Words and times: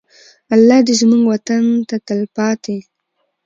الله 0.53 0.79
دې 0.87 0.93
زموږ 1.01 1.23
وطن 1.31 1.63
ته 1.89 1.95
تلپاته. 2.07 2.77